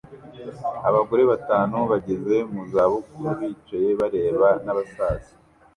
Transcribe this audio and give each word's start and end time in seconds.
Abagore 0.89 1.23
batanu 1.31 1.77
bageze 1.91 2.35
mu 2.51 2.61
za 2.71 2.83
bukuru 2.91 3.29
bicaye 3.39 3.89
bareba 3.99 4.47
n'abasaza 4.63 5.31